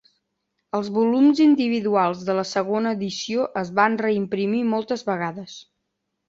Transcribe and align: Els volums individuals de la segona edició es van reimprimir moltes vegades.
Els 0.77 0.87
volums 0.93 1.41
individuals 1.43 2.23
de 2.29 2.35
la 2.39 2.45
segona 2.53 2.95
edició 2.97 3.45
es 3.63 3.71
van 3.81 3.99
reimprimir 4.05 4.65
moltes 4.73 5.07
vegades. 5.13 5.61